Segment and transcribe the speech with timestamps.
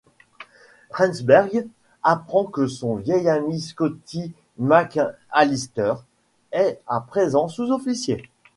[0.89, 1.67] Remsberg
[2.01, 5.93] apprend que son vieil ami Scotty McAllister
[6.51, 8.23] est à présent sous-officier.